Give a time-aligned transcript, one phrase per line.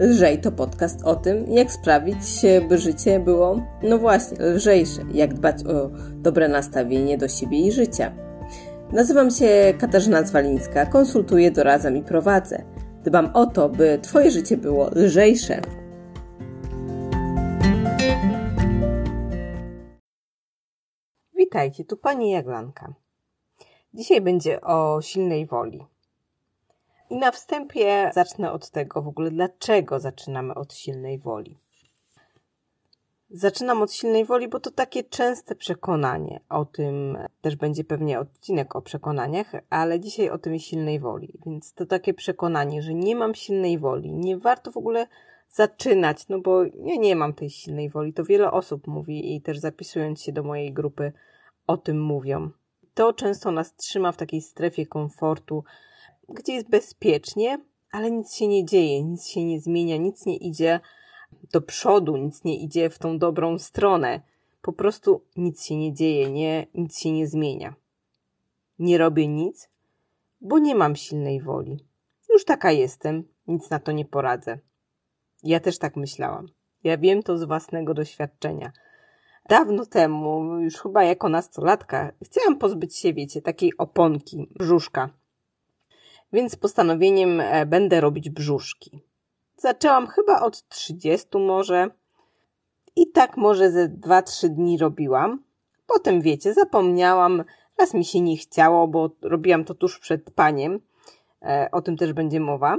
[0.00, 2.16] Lżej to podcast o tym, jak sprawić,
[2.68, 8.12] by życie było, no właśnie, lżejsze, jak dbać o dobre nastawienie do siebie i życia.
[8.92, 12.64] Nazywam się Katarzyna Zwalińska, konsultuję, doradzam i prowadzę.
[13.04, 15.60] Dbam o to, by Twoje życie było lżejsze.
[21.36, 22.94] Witajcie, tu Pani Jaglanka.
[23.94, 25.86] Dzisiaj będzie o silnej woli.
[27.10, 31.58] I na wstępie zacznę od tego w ogóle, dlaczego zaczynamy od silnej woli.
[33.30, 36.40] Zaczynam od silnej woli, bo to takie częste przekonanie.
[36.48, 41.38] O tym też będzie pewnie odcinek o przekonaniach, ale dzisiaj o tym silnej woli.
[41.46, 45.06] Więc to takie przekonanie, że nie mam silnej woli, nie warto w ogóle
[45.48, 48.12] zaczynać, no bo ja nie mam tej silnej woli.
[48.12, 51.12] To wiele osób mówi i też zapisując się do mojej grupy
[51.66, 52.50] o tym mówią.
[52.94, 55.64] To często nas trzyma w takiej strefie komfortu,
[56.34, 57.58] gdzie jest bezpiecznie,
[57.92, 60.80] ale nic się nie dzieje, nic się nie zmienia, nic nie idzie
[61.52, 64.20] do przodu, nic nie idzie w tą dobrą stronę.
[64.62, 67.74] Po prostu nic się nie dzieje, nie, nic się nie zmienia.
[68.78, 69.68] Nie robię nic,
[70.40, 71.84] bo nie mam silnej woli.
[72.30, 74.58] Już taka jestem, nic na to nie poradzę.
[75.42, 76.46] Ja też tak myślałam.
[76.84, 78.72] Ja wiem to z własnego doświadczenia.
[79.48, 85.19] Dawno temu, już chyba jako nastolatka, chciałam pozbyć się, wiecie, takiej oponki, brzuszka
[86.32, 89.00] więc postanowieniem e, będę robić brzuszki.
[89.56, 91.90] Zaczęłam chyba od 30 może
[92.96, 95.42] i tak może ze 2-3 dni robiłam.
[95.86, 97.44] Potem wiecie, zapomniałam,
[97.78, 100.80] raz mi się nie chciało, bo robiłam to tuż przed paniem.
[101.42, 102.78] E, o tym też będzie mowa.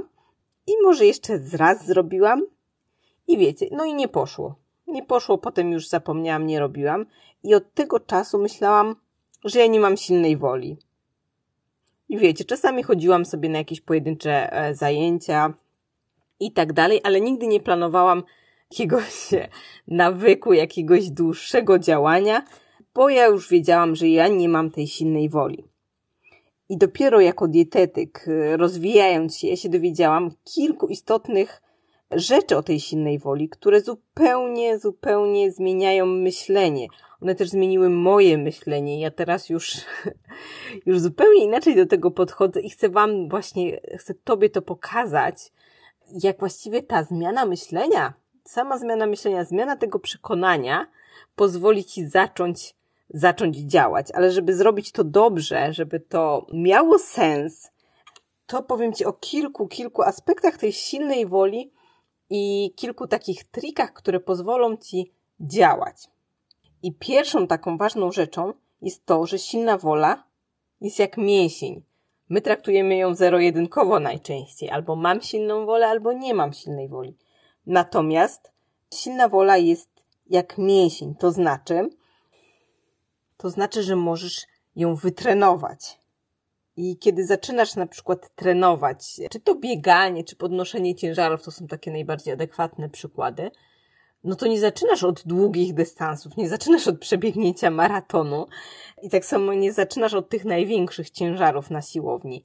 [0.66, 2.42] I może jeszcze raz zrobiłam
[3.28, 4.54] i wiecie, no i nie poszło.
[4.86, 7.06] Nie poszło, potem już zapomniałam, nie robiłam.
[7.42, 8.96] I od tego czasu myślałam,
[9.44, 10.76] że ja nie mam silnej woli.
[12.12, 15.54] I wiecie, czasami chodziłam sobie na jakieś pojedyncze e, zajęcia
[16.40, 18.22] i tak dalej, ale nigdy nie planowałam
[18.70, 19.48] jakiegoś e,
[19.88, 22.44] nawyku, jakiegoś dłuższego działania,
[22.94, 25.64] bo ja już wiedziałam, że ja nie mam tej silnej woli.
[26.68, 31.62] I dopiero jako dietetyk, e, rozwijając się, ja się dowiedziałam kilku istotnych
[32.10, 36.86] rzeczy o tej silnej woli, które zupełnie, zupełnie zmieniają myślenie
[37.22, 39.00] one też zmieniły moje myślenie.
[39.00, 39.76] Ja teraz już,
[40.86, 45.52] już zupełnie inaczej do tego podchodzę i chcę Wam właśnie, chcę Tobie to pokazać,
[46.22, 50.86] jak właściwie ta zmiana myślenia, sama zmiana myślenia, zmiana tego przekonania
[51.36, 52.74] pozwoli Ci zacząć,
[53.10, 54.10] zacząć działać.
[54.14, 57.70] Ale żeby zrobić to dobrze, żeby to miało sens,
[58.46, 61.72] to powiem Ci o kilku, kilku aspektach tej silnej woli
[62.30, 65.96] i kilku takich trikach, które pozwolą Ci działać.
[66.82, 70.24] I pierwszą taką ważną rzeczą jest to, że silna wola
[70.80, 71.82] jest jak mięsień.
[72.28, 74.70] My traktujemy ją zero-jedynkowo najczęściej.
[74.70, 77.16] Albo mam silną wolę, albo nie mam silnej woli.
[77.66, 78.52] Natomiast
[78.94, 79.90] silna wola jest
[80.26, 81.14] jak mięsień.
[81.14, 81.88] To znaczy,
[83.36, 86.00] to znaczy, że możesz ją wytrenować.
[86.76, 91.90] I kiedy zaczynasz na przykład trenować, czy to bieganie, czy podnoszenie ciężarów, to są takie
[91.90, 93.50] najbardziej adekwatne przykłady,
[94.24, 98.46] no to nie zaczynasz od długich dystansów, nie zaczynasz od przebiegnięcia maratonu
[99.02, 102.44] i tak samo nie zaczynasz od tych największych ciężarów na siłowni.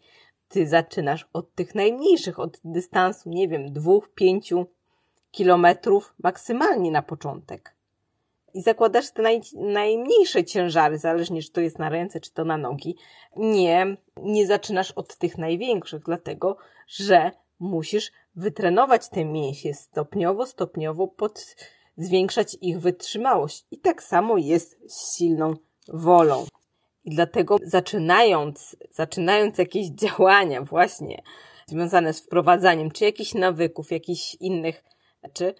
[0.49, 4.65] Ty zaczynasz od tych najmniejszych, od dystansu, nie wiem, dwóch, pięciu
[5.31, 7.75] kilometrów maksymalnie na początek.
[8.53, 12.57] I zakładasz te naj, najmniejsze ciężary, zależnie czy to jest na ręce, czy to na
[12.57, 12.95] nogi.
[13.35, 16.57] Nie, nie zaczynasz od tych największych, dlatego,
[16.87, 21.55] że musisz wytrenować te mięsie stopniowo, stopniowo, pod,
[21.97, 23.65] zwiększać ich wytrzymałość.
[23.71, 25.53] I tak samo jest z silną
[25.87, 26.45] wolą.
[27.03, 31.23] I dlatego zaczynając, zaczynając jakieś działania właśnie
[31.67, 34.83] związane z wprowadzaniem czy jakichś nawyków, jakichś innych
[35.23, 35.53] rzeczy,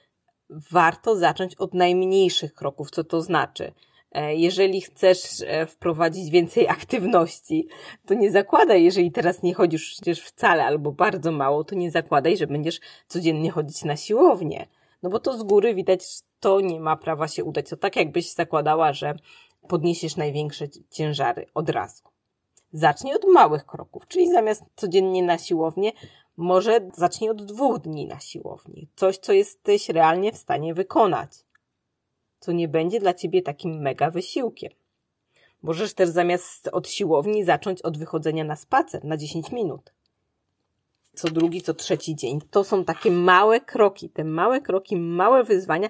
[0.50, 2.92] warto zacząć od najmniejszych kroków.
[2.92, 3.74] Co to znaczy?
[4.12, 7.68] E, jeżeli chcesz e, wprowadzić więcej aktywności,
[8.06, 12.38] to nie zakładaj, jeżeli teraz nie chodzisz przecież wcale albo bardzo mało, to nie zakładaj,
[12.38, 14.68] że będziesz codziennie chodzić na siłownię.
[15.04, 16.06] No bo to z góry widać,
[16.40, 17.70] to nie ma prawa się udać.
[17.70, 19.16] To tak jakbyś zakładała, że
[19.68, 22.04] podniesiesz największe ciężary od razu.
[22.74, 25.92] Zacznij od małych kroków, czyli zamiast codziennie na siłownię,
[26.38, 28.88] może zacznij od dwóch dni na siłowni.
[28.96, 31.30] Coś, co jesteś realnie w stanie wykonać
[32.48, 34.72] co nie będzie dla ciebie takim mega wysiłkiem.
[35.62, 39.94] Możesz też zamiast od siłowni zacząć od wychodzenia na spacer na 10 minut.
[41.14, 42.40] Co drugi, co trzeci dzień.
[42.52, 45.90] To są takie małe kroki, te małe kroki, małe wyzwania,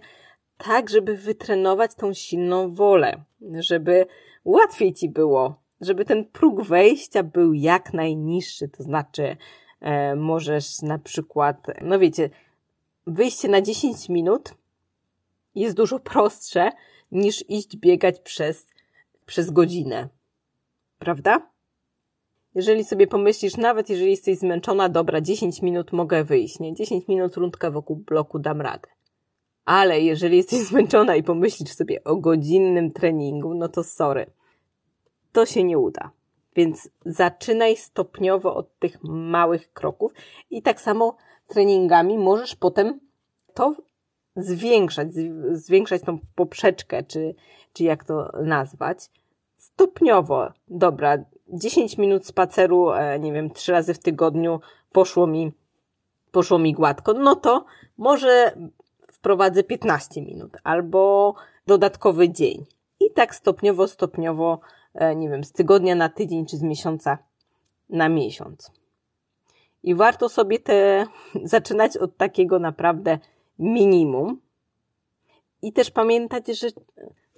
[0.57, 3.23] tak, żeby wytrenować tą silną wolę,
[3.59, 4.05] żeby
[4.45, 8.69] łatwiej ci było, żeby ten próg wejścia był jak najniższy.
[8.69, 9.37] To znaczy,
[9.81, 12.29] e, możesz na przykład, no wiecie,
[13.07, 14.53] wyjście na 10 minut
[15.59, 16.71] jest dużo prostsze
[17.11, 18.67] niż iść biegać przez,
[19.25, 20.09] przez godzinę.
[20.99, 21.49] Prawda?
[22.55, 26.73] Jeżeli sobie pomyślisz, nawet jeżeli jesteś zmęczona, dobra, 10 minut mogę wyjść, nie?
[26.73, 28.87] 10 minut rundka wokół bloku dam radę.
[29.65, 34.25] Ale jeżeli jesteś zmęczona i pomyślisz sobie o godzinnym treningu, no to sorry.
[35.31, 36.11] To się nie uda.
[36.55, 40.13] Więc zaczynaj stopniowo od tych małych kroków
[40.49, 41.17] i tak samo
[41.47, 42.99] treningami możesz potem
[43.53, 43.75] to
[44.37, 45.07] zwiększać,
[45.51, 47.35] zwiększać tą poprzeczkę, czy,
[47.73, 49.09] czy jak to nazwać,
[49.57, 50.51] stopniowo.
[50.67, 51.17] Dobra,
[51.49, 54.59] 10 minut spaceru, e, nie wiem, trzy razy w tygodniu
[54.91, 55.51] poszło mi,
[56.31, 57.65] poszło mi gładko, no to
[57.97, 58.57] może
[59.11, 61.35] wprowadzę 15 minut albo
[61.67, 62.65] dodatkowy dzień.
[62.99, 64.59] I tak stopniowo, stopniowo,
[64.93, 67.17] e, nie wiem, z tygodnia na tydzień czy z miesiąca
[67.89, 68.71] na miesiąc.
[69.83, 71.05] I warto sobie te
[71.43, 73.19] zaczynać od takiego naprawdę
[73.59, 74.41] minimum.
[75.61, 76.67] I też pamiętać, że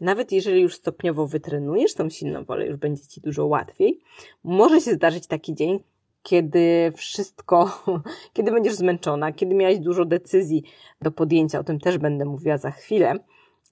[0.01, 3.99] nawet jeżeli już stopniowo wytrenujesz tą silną wolę, już będzie ci dużo łatwiej,
[4.43, 5.79] może się zdarzyć taki dzień,
[6.23, 7.83] kiedy wszystko,
[8.33, 10.63] kiedy będziesz zmęczona, kiedy miałaś dużo decyzji
[11.01, 13.15] do podjęcia, o tym też będę mówiła za chwilę.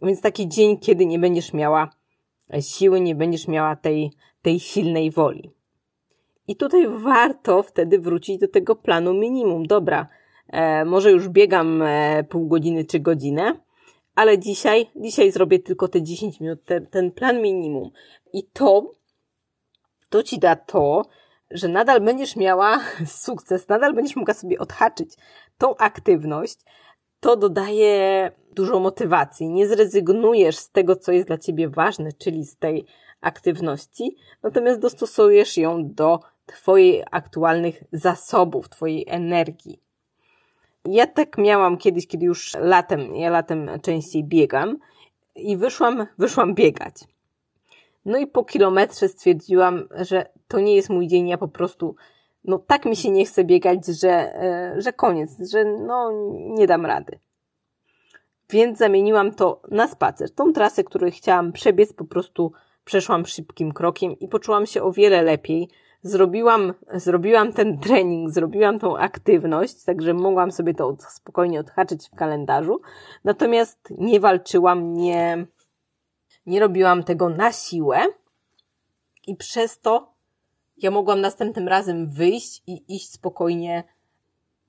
[0.02, 1.90] Więc taki dzień, kiedy nie będziesz miała
[2.62, 4.12] siły, nie będziesz miała tej,
[4.42, 5.52] tej silnej woli.
[6.48, 9.66] I tutaj warto wtedy wrócić do tego planu minimum.
[9.66, 10.08] Dobra,
[10.86, 13.60] może już biegam e, pół godziny czy godzinę,
[14.16, 17.90] ale dzisiaj, dzisiaj zrobię tylko te 10 minut, te, ten plan minimum.
[18.34, 18.92] I to,
[20.10, 21.06] to ci da to,
[21.52, 25.14] że nadal będziesz miała sukces, nadal będziesz mogła sobie odhaczyć
[25.58, 26.58] tą aktywność,
[27.20, 29.50] to dodaje dużo motywacji.
[29.50, 32.86] Nie zrezygnujesz z tego, co jest dla ciebie ważne, czyli z tej
[33.22, 39.87] aktywności, natomiast dostosujesz ją do Twoich aktualnych zasobów, Twojej energii.
[40.90, 44.78] Ja tak miałam kiedyś, kiedy już latem, ja latem częściej biegam
[45.36, 46.96] i wyszłam, wyszłam biegać.
[48.06, 51.96] No i po kilometrze stwierdziłam, że to nie jest mój dzień, ja po prostu,
[52.44, 56.86] no tak mi się nie chce biegać, że, e, że koniec, że no nie dam
[56.86, 57.20] rady.
[58.50, 60.36] Więc zamieniłam to na spacer.
[60.36, 62.52] Tą trasę, którą chciałam przebiec, po prostu
[62.84, 65.70] przeszłam szybkim krokiem i poczułam się o wiele lepiej,
[66.04, 72.82] zrobiłam, zrobiłam ten trening, zrobiłam tą aktywność, także mogłam sobie to spokojnie odhaczyć w kalendarzu.
[73.24, 75.46] Natomiast nie walczyłam, nie,
[76.46, 78.00] nie robiłam tego na siłę
[79.28, 80.14] i przez to
[80.78, 83.84] ja mogłam następnym razem wyjść i iść spokojnie,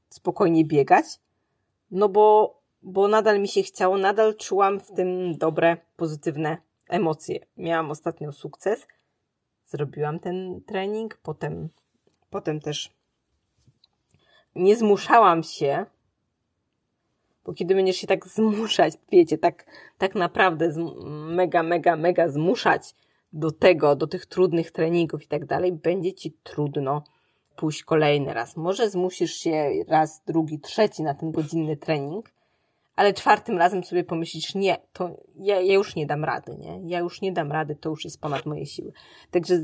[0.08, 1.04] spokojnie biegać,
[1.90, 6.58] no bo, bo nadal mi się chciało, nadal czułam w tym dobre, pozytywne
[6.88, 7.46] emocje.
[7.56, 8.86] Miałam ostatnio sukces–
[9.68, 11.68] zrobiłam ten trening, potem,
[12.30, 12.92] potem też
[14.54, 15.86] nie zmuszałam się,
[17.44, 19.66] bo kiedy będziesz się tak zmuszać, wiecie, tak,
[19.98, 20.72] tak naprawdę
[21.28, 22.94] mega, mega, mega zmuszać
[23.32, 27.02] do tego, do tych trudnych treningów i tak dalej, będzie ci trudno
[27.56, 28.56] pójść kolejny raz.
[28.56, 32.30] Może zmusisz się raz, drugi, trzeci na ten godzinny trening,
[32.98, 36.80] ale czwartym razem sobie pomyślisz, nie, to ja, ja już nie dam rady, nie?
[36.84, 38.92] Ja już nie dam rady, to już jest ponad moje siły.
[39.30, 39.54] Także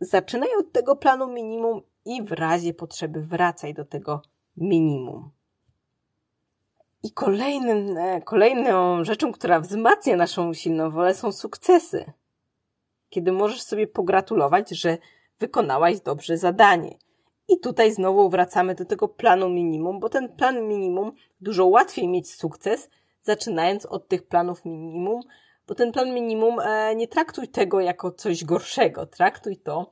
[0.00, 4.22] zaczynaj od tego planu minimum i w razie potrzeby wracaj do tego
[4.56, 5.30] minimum.
[7.02, 12.12] I kolejnym, e, kolejną rzeczą, która wzmacnia naszą silną wolę są sukcesy.
[13.08, 14.98] Kiedy możesz sobie pogratulować, że
[15.38, 16.98] wykonałaś dobrze zadanie.
[17.48, 22.34] I tutaj znowu wracamy do tego planu minimum, bo ten plan minimum dużo łatwiej mieć
[22.34, 22.90] sukces,
[23.22, 25.20] zaczynając od tych planów minimum,
[25.66, 29.90] bo ten plan minimum e, nie traktuj tego jako coś gorszego, traktuj to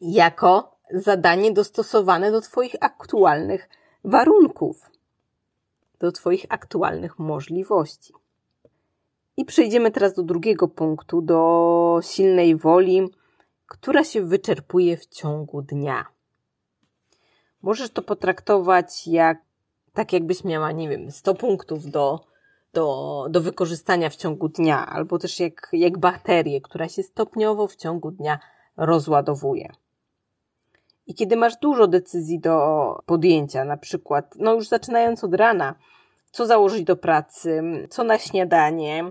[0.00, 3.68] jako zadanie dostosowane do Twoich aktualnych
[4.04, 4.90] warunków,
[5.98, 8.12] do Twoich aktualnych możliwości.
[9.36, 13.08] I przejdziemy teraz do drugiego punktu, do silnej woli,
[13.66, 16.17] która się wyczerpuje w ciągu dnia.
[17.62, 19.38] Możesz to potraktować jak,
[19.92, 22.20] tak jakbyś miała, nie wiem, 100 punktów do,
[22.72, 27.76] do, do wykorzystania w ciągu dnia, albo też jak, jak baterię, która się stopniowo w
[27.76, 28.38] ciągu dnia
[28.76, 29.72] rozładowuje.
[31.06, 32.58] I kiedy masz dużo decyzji do
[33.06, 35.74] podjęcia, na przykład, no już zaczynając od rana,
[36.30, 39.04] co założyć do pracy, co na śniadanie,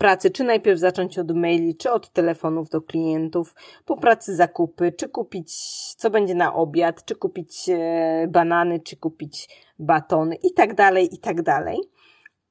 [0.00, 3.54] pracy, czy najpierw zacząć od maili, czy od telefonów do klientów,
[3.84, 5.54] po pracy zakupy, czy kupić,
[5.94, 11.18] co będzie na obiad, czy kupić e, banany, czy kupić batony i tak dalej, i
[11.18, 11.78] tak dalej.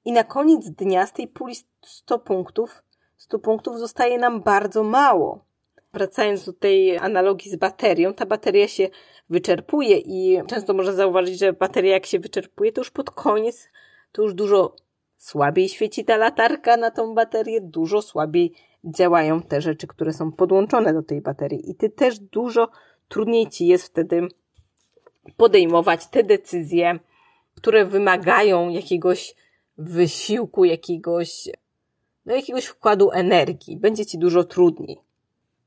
[0.05, 2.83] I na koniec dnia z tej puli 100 punktów,
[3.17, 5.45] 100 punktów zostaje nam bardzo mało.
[5.93, 8.89] Wracając do tej analogii z baterią, ta bateria się
[9.29, 13.69] wyczerpuje i często można zauważyć, że bateria jak się wyczerpuje, to już pod koniec
[14.11, 14.75] to już dużo
[15.19, 20.93] słabiej świeci ta latarka na tą baterię, dużo słabiej działają te rzeczy, które są podłączone
[20.93, 21.71] do tej baterii.
[21.71, 22.69] I ty też dużo
[23.07, 24.27] trudniej ci jest wtedy
[25.37, 26.99] podejmować te decyzje,
[27.55, 29.35] które wymagają jakiegoś
[29.77, 31.49] wysiłku, jakiegoś,
[32.25, 33.77] no jakiegoś wkładu energii.
[33.77, 34.97] Będzie ci dużo trudniej.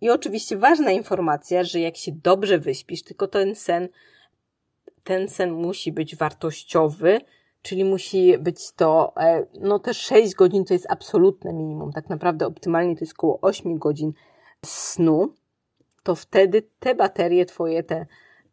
[0.01, 3.89] I oczywiście ważna informacja, że jak się dobrze wyśpisz, tylko ten sen,
[5.05, 7.21] ten sen musi być wartościowy,
[7.63, 11.93] czyli musi być to, e, no te 6 godzin to jest absolutne minimum.
[11.93, 14.13] Tak naprawdę optymalnie to jest około 8 godzin
[14.65, 15.35] snu.
[16.03, 18.07] To wtedy te baterie twoje, te,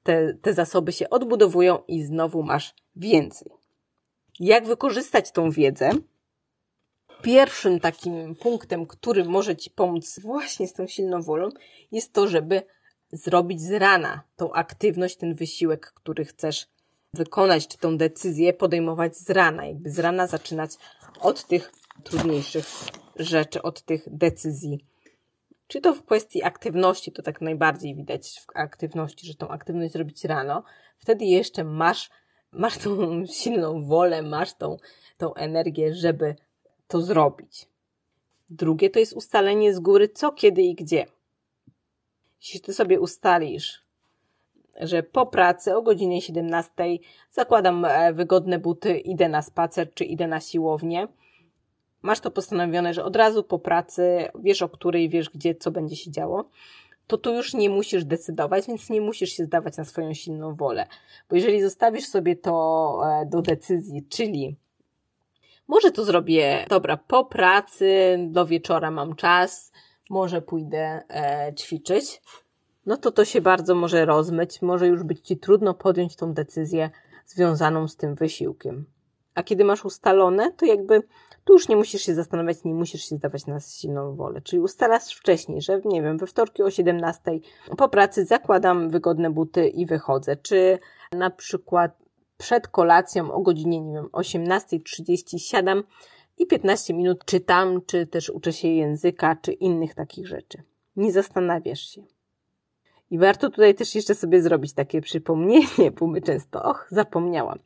[0.04, 3.52] te, te zasoby się odbudowują i znowu masz więcej.
[4.40, 5.90] Jak wykorzystać tą wiedzę?
[7.22, 11.50] Pierwszym takim punktem, który może Ci pomóc właśnie z tą silną wolą,
[11.92, 12.62] jest to, żeby
[13.12, 16.68] zrobić z rana tą aktywność, ten wysiłek, który chcesz
[17.14, 20.72] wykonać, czy tą decyzję podejmować z rana, jakby z rana zaczynać
[21.20, 21.72] od tych
[22.04, 22.66] trudniejszych
[23.16, 24.86] rzeczy, od tych decyzji.
[25.68, 30.26] Czy to w kwestii aktywności, to tak najbardziej widać w aktywności, że tą aktywność zrobić
[30.26, 30.64] rano,
[30.98, 32.10] wtedy jeszcze masz,
[32.52, 32.90] masz tą
[33.42, 34.78] silną wolę, masz tą,
[35.18, 36.36] tą energię, żeby
[36.88, 37.68] to zrobić.
[38.50, 41.06] Drugie to jest ustalenie z góry, co, kiedy i gdzie.
[42.42, 43.89] Jeśli ty sobie ustalisz,
[44.80, 46.72] że po pracy o godzinie 17
[47.32, 51.08] zakładam e, wygodne buty, idę na spacer czy idę na siłownię.
[52.02, 55.96] Masz to postanowione, że od razu po pracy wiesz o której, wiesz gdzie, co będzie
[55.96, 56.50] się działo.
[57.08, 60.88] To tu już nie musisz decydować, więc nie musisz się zdawać na swoją silną wolę.
[61.30, 64.56] Bo jeżeli zostawisz sobie to e, do decyzji, czyli
[65.68, 69.72] może to zrobię, dobra, po pracy, do wieczora mam czas,
[70.10, 72.22] może pójdę e, ćwiczyć,
[72.90, 76.90] no to to się bardzo może rozmyć, może już być Ci trudno podjąć tą decyzję
[77.26, 78.86] związaną z tym wysiłkiem.
[79.36, 81.04] A kiedy masz ustalone, to jakby
[81.44, 84.42] tu już nie musisz się zastanawiać, nie musisz się zdawać na silną wolę.
[84.42, 87.22] Czyli ustalasz wcześniej, że nie wiem, we wtorki o 17
[87.78, 90.36] po pracy zakładam wygodne buty i wychodzę.
[90.36, 90.80] Czy
[91.12, 91.92] na przykład
[92.38, 95.84] przed kolacją o godzinie, nie wiem, 18.30 siadam
[96.38, 100.64] i 15 minut czytam, czy też uczę się języka, czy innych takich rzeczy.
[100.96, 102.19] Nie zastanawiasz się.
[103.12, 107.60] I warto tutaj też jeszcze sobie zrobić takie przypomnienie, bo my często, och, zapomniałam.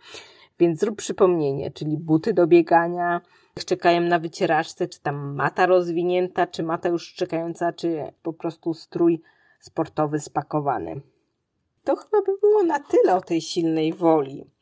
[0.60, 3.22] Więc zrób przypomnienie, czyli buty do biegania,
[3.66, 9.22] czekają na wycieraczce, czy tam mata rozwinięta, czy mata już czekająca, czy po prostu strój
[9.60, 11.02] sportowy spakowany.
[11.84, 14.53] To chyba by było na tyle o tej silnej woli.